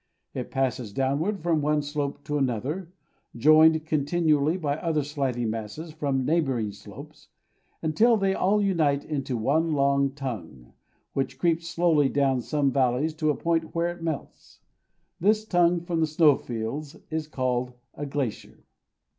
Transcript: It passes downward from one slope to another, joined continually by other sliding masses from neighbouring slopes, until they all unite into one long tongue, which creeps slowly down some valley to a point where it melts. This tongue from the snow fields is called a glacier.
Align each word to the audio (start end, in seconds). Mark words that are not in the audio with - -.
It 0.33 0.49
passes 0.49 0.91
downward 0.93 1.41
from 1.41 1.61
one 1.61 1.83
slope 1.83 2.23
to 2.23 2.39
another, 2.39 2.91
joined 3.37 3.85
continually 3.85 4.57
by 4.57 4.77
other 4.77 5.03
sliding 5.03 5.51
masses 5.51 5.91
from 5.91 6.25
neighbouring 6.25 6.71
slopes, 6.71 7.27
until 7.83 8.17
they 8.17 8.33
all 8.33 8.59
unite 8.63 9.05
into 9.05 9.37
one 9.37 9.73
long 9.73 10.09
tongue, 10.13 10.73
which 11.13 11.37
creeps 11.37 11.67
slowly 11.67 12.09
down 12.09 12.41
some 12.41 12.71
valley 12.71 13.09
to 13.11 13.29
a 13.29 13.35
point 13.35 13.75
where 13.75 13.91
it 13.95 14.01
melts. 14.01 14.59
This 15.19 15.45
tongue 15.45 15.81
from 15.85 15.99
the 15.99 16.07
snow 16.07 16.35
fields 16.35 16.95
is 17.11 17.27
called 17.27 17.73
a 17.93 18.07
glacier. 18.07 18.63